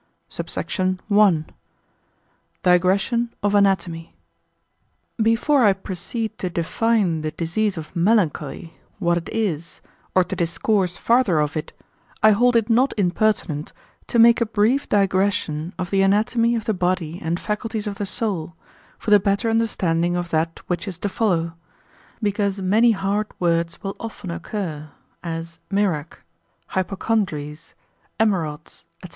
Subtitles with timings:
[0.29, 0.95] SUBSECT.
[1.11, 4.15] I.—Digression of Anatomy.
[5.21, 9.79] Before I proceed to define the disease of melancholy, what it is,
[10.15, 11.71] or to discourse farther of it,
[12.23, 13.73] I hold it not impertinent
[14.07, 18.07] to make a brief digression of the anatomy of the body and faculties of the
[18.07, 18.55] soul,
[18.97, 21.53] for the better understanding of that which is to follow;
[22.23, 24.89] because many hard words will often occur,
[25.21, 26.23] as mirach,
[26.71, 27.75] hypocondries,
[28.19, 29.09] emerods, &c.